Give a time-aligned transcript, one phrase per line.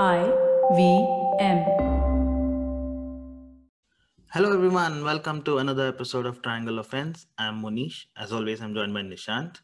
[0.00, 0.32] I
[0.74, 1.06] V
[1.38, 1.58] M.
[4.32, 5.04] Hello, everyone.
[5.04, 7.26] Welcome to another episode of Triangle Offense.
[7.36, 8.08] I'm Monish.
[8.16, 9.56] As always, I'm joined by Nishant.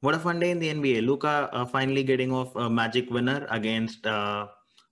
[0.00, 1.06] What a fun day in the NBA.
[1.06, 4.06] Luka uh, finally getting off a magic winner against.
[4.06, 4.48] Uh,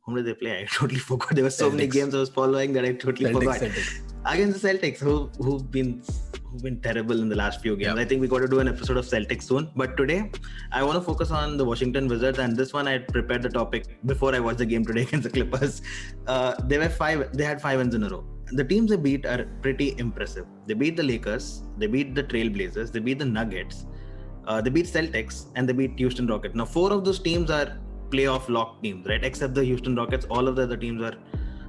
[0.07, 0.63] whom did they play?
[0.63, 1.35] I totally forgot.
[1.35, 3.61] There were so many games I was following that I totally Celtics, forgot.
[3.61, 4.03] Celtics.
[4.31, 6.03] Against the Celtics, who who've been
[6.45, 7.95] who've been terrible in the last few games.
[7.95, 8.03] Yeah.
[8.03, 9.71] I think we got to do an episode of Celtics soon.
[9.75, 10.31] But today,
[10.71, 13.87] I want to focus on the Washington Wizards, and this one I prepared the topic
[14.05, 15.81] before I watched the game today against the Clippers.
[16.27, 17.33] Uh, they were five.
[17.33, 18.23] They had five wins in a row.
[18.53, 20.47] The teams they beat are pretty impressive.
[20.67, 21.63] They beat the Lakers.
[21.79, 22.93] They beat the Trailblazers.
[22.93, 23.87] They beat the Nuggets.
[24.47, 26.55] Uh, they beat Celtics and they beat Houston Rockets.
[26.55, 27.79] Now, four of those teams are
[28.11, 29.23] playoff locked teams, right?
[29.23, 30.27] Except the Houston Rockets.
[30.31, 31.15] All of the other teams are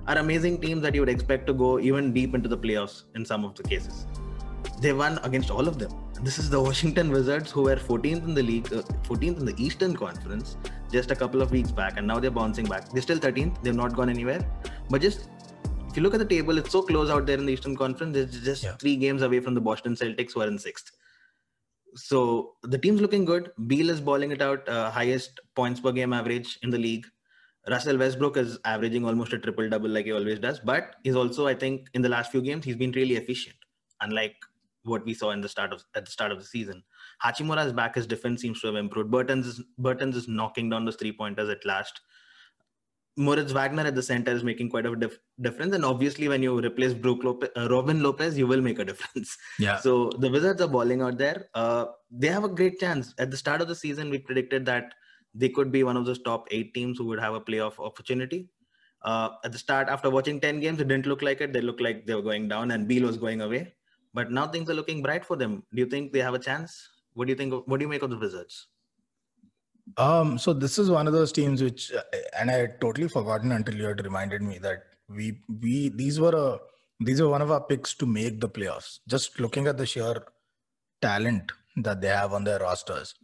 [0.08, 3.26] are amazing teams that you would expect to go even deep into the playoffs in
[3.26, 4.06] some of the cases.
[4.82, 5.92] They won against all of them.
[6.22, 9.56] This is the Washington Wizards, who were 14th in the league, uh, 14th in the
[9.58, 10.58] Eastern Conference
[10.92, 12.90] just a couple of weeks back, and now they're bouncing back.
[12.90, 13.62] They're still 13th.
[13.62, 14.42] They've not gone anywhere.
[14.90, 15.30] But just
[15.90, 18.16] if you look at the table, it's so close out there in the Eastern Conference.
[18.18, 18.76] It's just Yeah.
[18.78, 20.92] three games away from the Boston Celtics, who are in sixth.
[21.96, 23.52] So the team's looking good.
[23.68, 27.06] Beal is balling it out, uh, highest points per game average in the league.
[27.70, 31.48] Russell Westbrook is averaging almost a triple double like he always does, but he's also,
[31.48, 33.56] I think, in the last few games, he's been really efficient,
[34.02, 34.36] unlike
[34.84, 36.84] what we saw in the start of at the start of the season.
[37.24, 37.96] Hachimura is back.
[37.96, 39.12] His defense seems to have improved.
[39.12, 42.00] Bertans is, Bertans is knocking down those three pointers at last.
[43.18, 46.58] Moritz Wagner at the center is making quite a dif- difference, and obviously, when you
[46.58, 49.38] replace Brook Lopez, uh, Robin Lopez, you will make a difference.
[49.60, 49.78] Yeah.
[49.78, 51.50] So the Wizards are balling out there.
[51.54, 53.14] Uh, they have a great chance.
[53.20, 54.94] At the start of the season, we predicted that
[55.34, 58.50] they could be one of those top eight teams who would have a playoff opportunity.
[59.04, 61.54] Uh, at the start, after watching 10 games, it didn't look like it.
[61.54, 63.74] They looked like they were going down and Beal was going away.
[64.14, 65.64] But now things are looking bright for them.
[65.74, 66.90] Do you think they have a chance?
[67.14, 67.54] What do you think?
[67.54, 68.68] Of, what do you make of the Wizards?
[69.98, 72.02] Um, so this is one of those teams which, uh,
[72.40, 76.36] and I had totally forgotten until you had reminded me that we we these were
[76.36, 76.60] a
[77.00, 79.00] these were one of our picks to make the playoffs.
[79.08, 80.24] Just looking at the sheer
[81.02, 83.16] talent that they have on their rosters,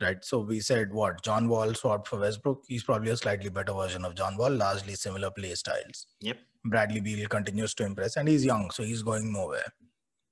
[0.00, 0.24] right?
[0.24, 2.64] So we said what John Wall swapped for Westbrook.
[2.68, 6.06] He's probably a slightly better version of John Wall, largely similar play styles.
[6.20, 6.38] Yep.
[6.64, 9.72] Bradley Beal continues to impress, and he's young, so he's going nowhere.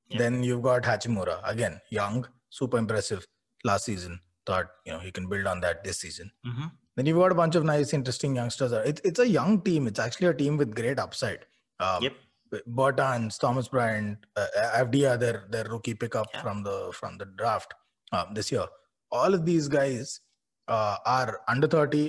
[0.09, 0.19] Yeah.
[0.19, 3.27] Then you've got Hachimura again, young, super impressive
[3.65, 4.21] last season.
[4.47, 6.31] Thought you know he can build on that this season.
[6.47, 6.67] Mm-hmm.
[6.97, 8.73] Then you've got a bunch of nice, interesting youngsters.
[8.73, 9.87] It's it's a young team.
[9.87, 11.47] It's actually a team with great upside.
[11.81, 12.13] Um, Yep.
[12.69, 16.43] Bertans, Thomas Bryant, uh, Avdija, their their rookie pickup Yeah.
[16.43, 17.73] from the from the draft
[18.13, 18.67] um, this year.
[19.21, 20.21] All of these guys
[20.69, 22.05] uh, are under thirty,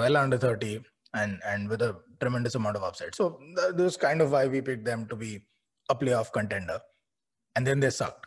[0.00, 0.72] well under thirty,
[1.14, 3.14] and and with a tremendous amount of upside.
[3.14, 5.32] So th- that's kind of why we picked them to be
[5.88, 6.80] a playoff contender.
[7.56, 8.26] And then they sucked,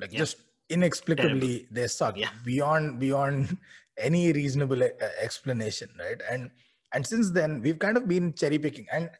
[0.00, 0.20] like Yeah.
[0.24, 0.36] just
[0.70, 2.30] inexplicably they sucked Yeah.
[2.44, 3.56] beyond beyond
[3.98, 4.88] any reasonable uh,
[5.28, 6.20] explanation, right?
[6.30, 6.50] And
[6.92, 9.10] and since then we've kind of been cherry picking, and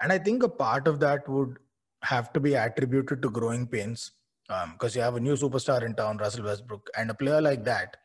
[0.00, 1.58] and I think a part of that would
[2.02, 4.12] have to be attributed to growing pains,
[4.72, 7.96] because you have a new superstar in town, Russell Westbrook, and a player like that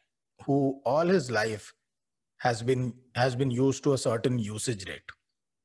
[0.46, 1.74] who all his life
[2.38, 5.02] has been has been used to a certain usage rate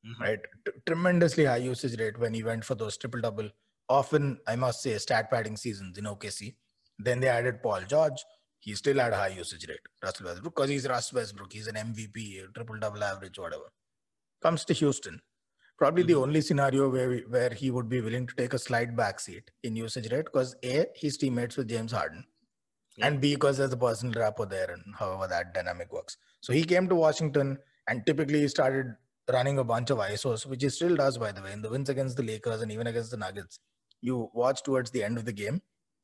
[0.07, 0.23] Mm-hmm.
[0.23, 0.39] right?
[0.67, 3.49] T- tremendously high usage rate when he went for those triple double.
[3.89, 6.57] Often, I must say, stat padding seasons in OKC.
[6.99, 8.23] Then they added Paul George.
[8.61, 11.53] He still had a high usage rate, Russell Westbrook, because he's Russ Westbrook.
[11.55, 13.65] He's an MVP, triple double average, whatever.
[14.43, 15.21] Comes to Houston,
[15.79, 16.23] probably the Mhm.
[16.25, 19.77] only scenario where we, where he would be willing to take a slight backseat in
[19.77, 22.27] usage rate, because a he's teammates with James Harden,
[22.97, 23.09] Yeah.
[23.09, 26.17] and b because there's a personal rapport there, and however that dynamic works.
[26.41, 27.59] So he came to Washington,
[27.89, 28.97] and typically he started
[29.33, 31.89] running a bunch of ISOs, which he still does, by the way, in the wins
[31.89, 33.61] against the Lakers and even against the Nuggets.
[34.01, 35.62] You watch towards the end of the game,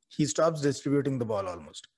[0.09, 1.89] he stops distributing the ball almost.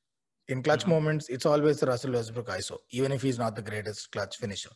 [0.49, 0.89] In clutch Mhm.
[0.89, 4.72] moments, it's always the Russell Westbrook ISO, even if he's not the greatest clutch finisher.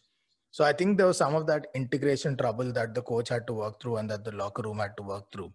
[0.56, 3.54] So I think there was some of that integration trouble that the coach had to
[3.62, 5.50] work through and that the locker room had to work through.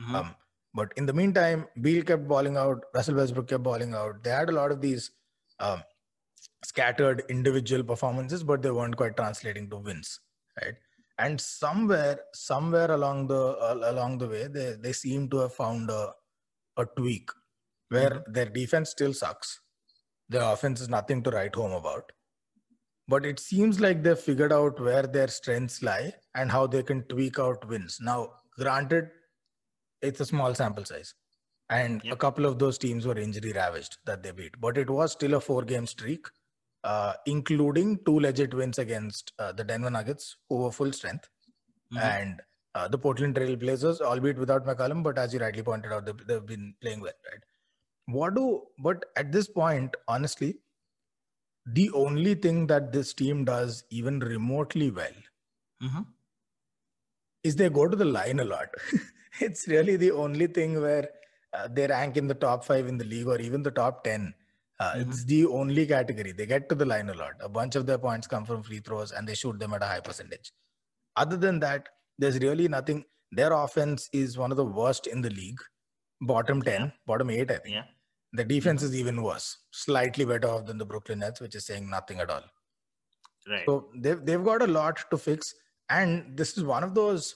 [0.00, 0.14] Mhm.
[0.18, 0.34] Um,
[0.80, 4.22] but in the meantime, Beal kept balling out, Russell Westbrook kept balling out.
[4.24, 5.10] They had a lot of these
[5.68, 5.82] um,
[6.64, 10.20] scattered individual performances, but they weren't quite translating to wins,
[10.62, 10.74] right?
[11.18, 15.90] And somewhere, somewhere along the uh, along the way, they they seem to have found
[15.90, 16.02] a
[16.76, 17.30] a tweak
[17.88, 19.60] where their defense still sucks,
[20.28, 22.12] their offense is nothing to write home about,
[23.08, 27.02] but it seems like they've figured out where their strengths lie and how they can
[27.04, 27.98] tweak out wins.
[28.00, 29.10] Now, granted,
[30.02, 31.14] it's a small sample size.
[31.68, 35.12] And a couple of those teams were injury ravaged that they beat, but it was
[35.12, 36.26] still a four game streak,
[36.84, 41.28] uh, including two legit wins against uh, the Denver Nuggets, who were full strength,
[41.92, 42.02] Mhm.
[42.02, 42.42] and
[42.76, 46.26] uh, the Portland Trail Blazers, albeit without McCollum, but as you rightly pointed out, they've,
[46.26, 47.42] they've been playing well, right?
[48.06, 50.58] What do, but at this point, honestly,
[51.66, 55.18] the only thing that this team does even remotely well
[55.82, 56.02] Mm-hmm.
[57.44, 58.68] is they go to the line a lot.
[59.40, 61.08] it's really the only thing where
[61.52, 64.34] uh, they rank in the top five in the league or even the top 10.
[64.78, 65.00] Uh, Mhm.
[65.08, 66.32] It's the only category.
[66.32, 67.32] They get to the line a lot.
[67.40, 69.86] A bunch of their points come from free throws and they shoot them at a
[69.86, 70.52] high percentage.
[71.16, 71.88] Other than that,
[72.18, 73.04] there's really nothing.
[73.32, 75.58] Their offense is one of the worst in the league.
[76.20, 76.90] Bottom 10, Yeah.
[77.06, 77.74] bottom 8, I think.
[77.74, 77.84] Yeah.
[78.36, 81.88] The defense is even worse, slightly better off than the Brooklyn Nets, which is saying
[81.88, 82.44] nothing at all.
[83.48, 83.64] Right.
[83.66, 85.54] So they've they've got a lot to fix,
[85.88, 87.34] and this is one of those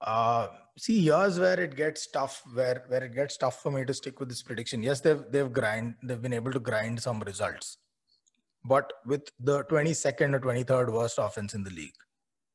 [0.00, 0.48] uh
[0.78, 4.20] see years where it gets tough, where where it gets tough for me to stick
[4.20, 4.82] with this prediction.
[4.82, 7.78] Yes, they've they've grind they've been able to grind some results,
[8.64, 12.00] but with the 22nd or 23rd worst offense in the league,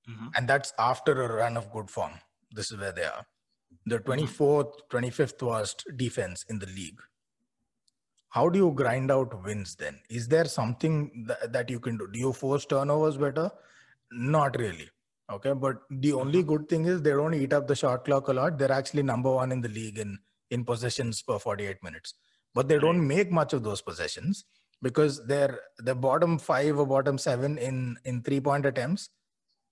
[0.10, 0.32] Mhm.
[0.36, 2.16] and that's after a run of good form.
[2.52, 3.26] This is where they are.
[3.88, 7.02] The 24th, 25th worst defense in the league.
[8.36, 9.98] How do you grind out wins then?
[10.10, 12.06] Is there something that, that you can do?
[12.12, 13.50] Do you force turnovers better?
[14.12, 14.90] Not really.
[15.32, 15.54] Okay.
[15.54, 18.58] But the only good thing is they don't eat up the shot clock a lot.
[18.58, 20.20] They're actually number one in the league in,
[20.52, 22.16] in possessions per 48 minutes.
[22.54, 24.44] But they don't make much of those possessions
[24.82, 29.12] because they're the bottom five or bottom seven in, in three point attempts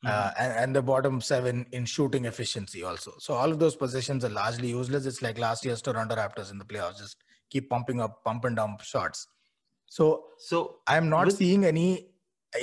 [0.05, 3.13] uh, and, and the bottom seven in shooting efficiency also.
[3.19, 5.05] So all of those positions are largely useless.
[5.05, 7.17] It's like last year's Toronto Raptors in the playoffs, just
[7.53, 9.27] keep pumping up, pump and dump shots.
[9.97, 10.07] So
[10.49, 10.59] So
[10.95, 11.87] I'm not With- seeing any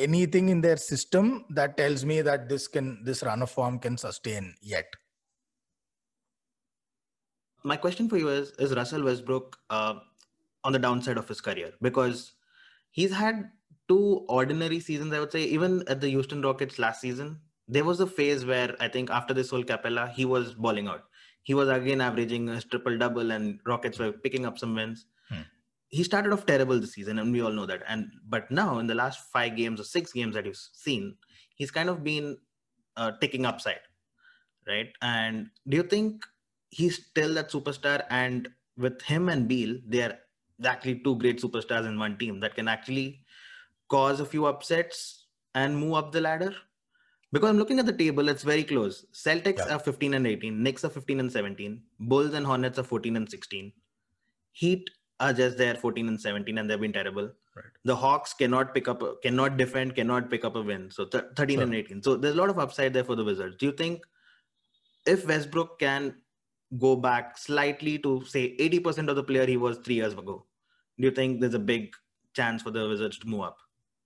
[0.07, 1.29] anything in their system
[1.59, 4.99] that tells me that this can this run of form can sustain yet.
[7.71, 9.95] my question for you is: Is Russell Westbrook uh,
[10.65, 12.33] on the downside of his career because
[12.91, 13.51] he's had
[13.89, 15.13] two ordinary seasons?
[15.13, 17.39] I would say, even at the Houston Rockets last season,
[17.69, 21.05] there was a phase where I think after this whole Capela, he was balling out.
[21.43, 25.07] He was again averaging a triple double, and Rockets were picking up some wins.
[25.29, 25.43] Hmm.
[25.89, 27.83] He started off terrible this season, and we all know that.
[27.89, 31.17] And but now in the last five games or six games that you've seen,
[31.55, 32.37] he's kind of been
[32.97, 33.81] uh, ticking upside,
[34.67, 34.93] right?
[35.03, 36.25] And do you think
[36.71, 38.05] he's still that superstar?
[38.11, 40.19] And with him and Beal, they are
[40.65, 43.23] actually two great superstars in one team that can actually
[43.89, 46.55] cause a few upsets and move up the ladder.
[47.33, 49.07] Because I'm looking at the table, it's very close.
[49.13, 49.77] Celtics Yeah.
[49.77, 53.31] are 15 and 18, Knicks are 15 and 17, Bulls and Hornets are 14 and
[53.31, 53.73] 16.
[54.53, 54.91] Heat
[55.21, 57.31] are just there 14 and 17 and they've been terrible.
[57.55, 57.65] Right.
[57.85, 60.91] The Hawks cannot pick up, cannot defend, cannot pick up a win.
[60.91, 61.63] So th- 13 Sure.
[61.65, 62.03] and 18.
[62.03, 63.57] So there's a lot of upside there for the Wizards.
[63.57, 64.03] Do you think
[65.07, 66.15] if Westbrook can
[66.79, 70.47] go back slightly to say 80% of the player he was three years ago,
[70.99, 71.95] do you think there's a big
[72.35, 73.59] chance for the Wizards to move up?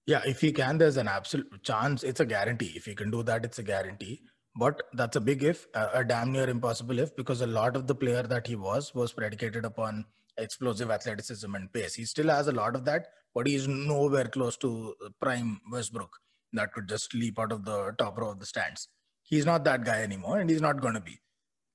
[0.06, 2.02] Yeah, if he can, there's an absolute chance.
[2.02, 2.72] It's a guarantee.
[2.76, 4.22] If he can do that, it's a guarantee.
[4.56, 7.86] But that's a big if, a, a damn near impossible if, because a lot of
[7.86, 10.04] the player that he was was predicated upon
[10.36, 11.94] explosive athleticism and pace.
[11.94, 16.10] He still has a lot of that, but he's nowhere close to prime Westbrook
[16.52, 18.88] that could just leap out of the top row of the stands.
[19.22, 21.18] He's not that guy anymore, and he's not going to be.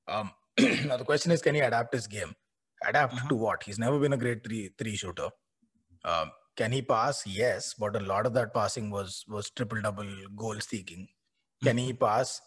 [0.08, 0.32] Um,
[0.86, 2.34] now the question is, can he adapt his game?
[2.88, 3.30] Adapt Mhm.
[3.30, 3.64] to what?
[3.64, 5.30] He's never been a great three three shooter.
[6.06, 7.26] Um, can he pass?
[7.28, 10.12] Yes, but a lot of that passing was was triple double
[10.44, 11.08] goal seeking.
[11.64, 12.42] Can he pass?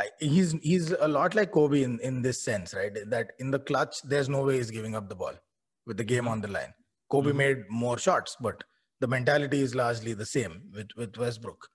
[0.00, 2.98] I, he's he's a lot like Kobe in in this sense, right?
[3.14, 5.34] That in the clutch, there's no way he's giving up the ball
[5.86, 6.74] with the game on the line.
[7.10, 7.36] Kobe Mhm.
[7.44, 8.64] made more shots, but
[9.00, 11.68] the mentality is largely the same with with Westbrook.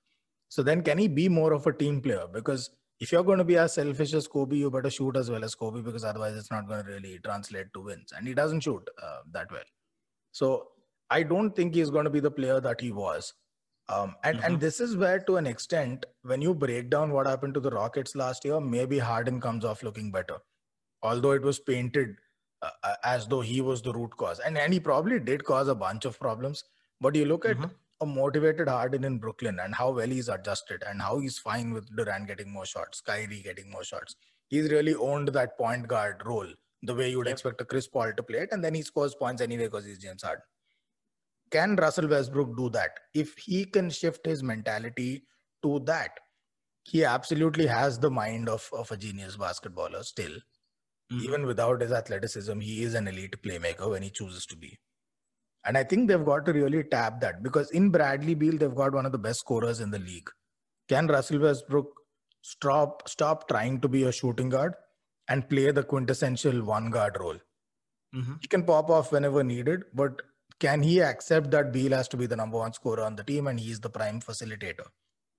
[0.50, 2.28] So then, can he be more of a team player?
[2.40, 2.70] Because
[3.00, 5.56] if you're going to be as selfish as Kobe, you better shoot as well as
[5.56, 8.14] Kobe, because otherwise it's not going to really translate to wins.
[8.18, 9.70] And he doesn't shoot uh, that well.
[10.32, 10.70] So
[11.10, 13.34] I don't think he's going to be the player that he was.
[13.90, 14.44] Um, and Mhm.
[14.46, 17.72] and this is where, to an extent, when you break down what happened to the
[17.72, 20.40] Rockets last year, maybe Harden comes off looking better,
[21.02, 22.18] although it was painted
[22.62, 25.68] uh, uh, as though he was the root cause, and and he probably did cause
[25.68, 26.64] a bunch of problems.
[27.02, 27.72] But you look at Mhm.
[28.02, 31.96] a motivated Harden in Brooklyn and how well he's adjusted and how he's fine with
[31.96, 34.16] Durant getting more shots, Kyrie getting more shots.
[34.50, 36.52] He's really owned that point guard role
[36.84, 37.36] the way you would Yep.
[37.36, 40.00] expect a Chris Paul to play it, and then he scores points anyway because he's
[40.00, 40.44] James Harden.
[41.52, 42.92] Can Russell Westbrook do that?
[43.14, 45.26] If he can shift his mentality
[45.64, 46.12] to that,
[46.84, 50.36] he absolutely has the mind of, of a genius basketballer still.
[51.12, 51.22] Mhm.
[51.24, 54.80] Even without his athleticism, he is an elite playmaker when he chooses to be.
[55.66, 58.94] And I think they've got to really tap that because in Bradley Beal, they've got
[58.94, 60.30] one of the best scorers in the league.
[60.90, 61.94] Can Russell Westbrook
[62.42, 64.76] stop stop trying to be a shooting guard
[65.28, 67.40] and play the quintessential one guard role?
[68.16, 68.40] Mhm.
[68.42, 70.22] He can pop off whenever needed, but
[70.60, 73.48] can he accept that Beal has to be the number one scorer on the team
[73.48, 74.88] and he is the prime facilitator?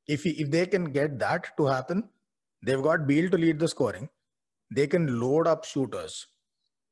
[0.06, 2.08] If he, if they can get that to happen,
[2.62, 4.08] they've got Beal to lead the scoring.
[4.70, 6.26] They can load up shooters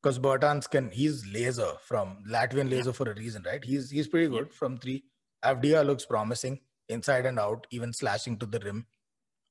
[0.03, 0.91] because Bertans can.
[0.91, 3.63] He's laser from Latvian laser for a reason, right?
[3.63, 5.05] He's he's pretty good from three.
[5.45, 8.87] Avdija looks promising inside and out, even slashing to the rim.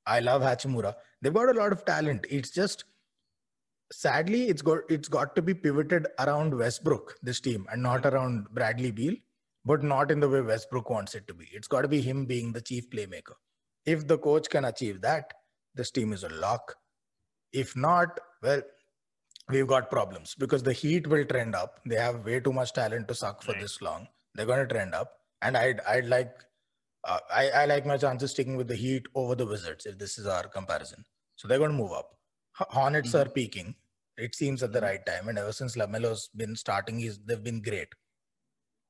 [0.05, 0.95] I love Hachimura.
[1.21, 2.25] They've got a lot of talent.
[2.29, 2.85] It's just
[3.91, 8.47] sadly it's got it's got to be pivoted around Westbrook, this team, and not around
[8.53, 9.15] Bradley Beal,
[9.63, 11.47] but not in the way Westbrook wants it to be.
[11.53, 13.35] It's got to be him being the chief playmaker.
[13.85, 15.33] If the coach can achieve that,
[15.75, 16.75] this team is a lock.
[17.53, 18.61] If not, well,
[19.49, 21.79] we've got problems because the Heat will trend up.
[21.85, 23.61] They have way too much talent to suck for Right.
[23.61, 24.07] this long.
[24.33, 26.33] They're going to trend up, and I'd I'd like
[27.03, 30.17] uh, I I like my chances sticking with the Heat over the Wizards if this
[30.17, 31.05] is our comparison.
[31.35, 32.14] So they're going to move up.
[32.57, 33.19] Hornets Mhm.
[33.25, 33.75] are peaking.
[34.17, 37.61] It seems at the right time, and ever since LaMelo's been starting, he's they've been
[37.61, 37.89] great.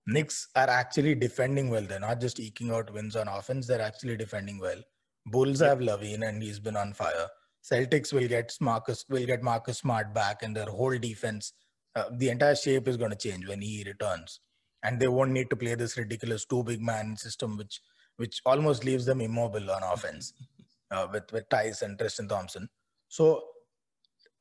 [0.07, 1.81] Knicks are actually defending well.
[1.81, 3.65] They're not just eking out wins on offense.
[3.67, 4.81] They're actually defending well.
[5.25, 7.27] Bulls have LaVine, and he's been on fire.
[7.63, 11.53] Celtics will get Marcus will get Marcus Smart back, and their whole defense,
[11.95, 14.41] uh, the entire shape is going to change when he returns,
[14.84, 17.81] and they won't need to play this ridiculous two big man system, which
[18.17, 20.34] which almost leaves them immobile on offense
[20.91, 22.69] uh, with with Theis and Tristan Thompson.
[23.07, 23.43] So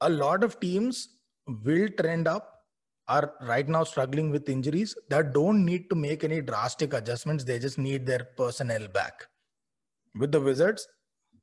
[0.00, 1.08] a lot of teams
[1.64, 2.50] will trend up
[3.08, 7.44] are right now struggling with injuries that don't need to make any drastic adjustments.
[7.44, 9.26] They just need their personnel back.
[10.18, 10.86] With the wizards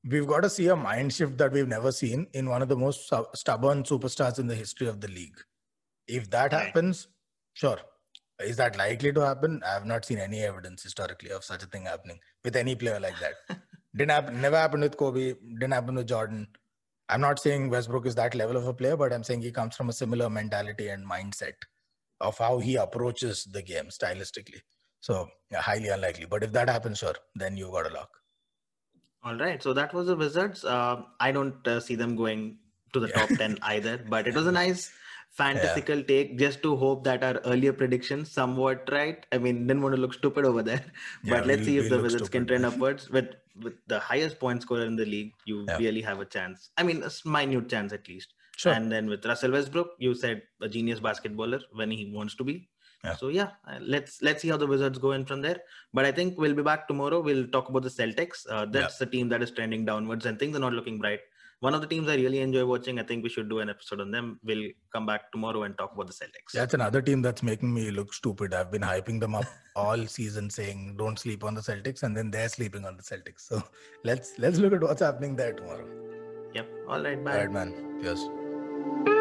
[0.09, 2.75] we've got to see a mind shift that we've never seen in one of the
[2.75, 5.37] most stubborn superstars in the history of the league.
[6.07, 6.65] If that Right.
[6.67, 7.07] happens
[7.53, 7.79] sure.
[8.39, 9.61] Is that likely to happen?
[9.63, 12.99] I have not seen any evidence historically of such a thing happening with any player
[12.99, 13.35] like that.
[13.95, 16.47] Didn't happen never happened with kobe didn't happen with jordan
[17.11, 19.75] I'm not saying Westbrook is that level of a player, but I'm saying he comes
[19.75, 21.53] from a similar mentality and mindset
[22.21, 24.61] of how he approaches the game stylistically.
[25.01, 26.25] So yeah, highly unlikely.
[26.25, 28.09] But if that happens, sure, then you got a lock.
[29.23, 29.61] All right.
[29.61, 30.63] So that was the Wizards.
[30.65, 32.57] Uh, I don't uh, see them going
[32.93, 33.25] to the Yeah.
[33.25, 34.91] top 10 either, but it was a nice
[35.37, 39.25] fantasical take just to hope that our earlier predictions somewhat right.
[39.31, 40.83] I mean, didn't want to look stupid over there,
[41.23, 42.47] Yeah, but let's we'll- see if we'll the Wizards can stupid.
[42.47, 43.29] trend upwards with
[43.63, 45.31] with the highest point scorer in the league.
[45.45, 45.77] You Yeah.
[45.77, 46.69] really have a chance.
[46.77, 48.33] I mean, a minute chance at least.
[48.57, 48.73] Sure.
[48.73, 52.69] And then with Russell Westbrook, you said a genius basketballer when he wants to be.
[53.03, 53.15] Yeah.
[53.15, 55.61] So yeah, uh, let's let's see how the Wizards go in from there.
[55.91, 57.19] But I think we'll be back tomorrow.
[57.19, 58.45] We'll talk about the Celtics.
[58.47, 61.21] Uh, that's the team that is trending downwards, and things are not looking bright.
[61.61, 62.97] One of the teams I really enjoy watching.
[62.97, 64.39] I think we should do an episode on them.
[64.43, 66.53] We'll come back tomorrow and talk about the Celtics.
[66.55, 68.55] That's another team that's making me look stupid.
[68.55, 72.31] I've been hyping them up all season, saying don't sleep on the Celtics, and then
[72.31, 73.41] they're sleeping on the Celtics.
[73.41, 73.61] So
[74.03, 75.87] let's let's look at what's happening there tomorrow.
[76.55, 76.67] Yep.
[76.89, 77.23] All right.
[77.23, 77.31] Bye.
[77.31, 77.99] All right, man.
[78.01, 79.20] Cheers.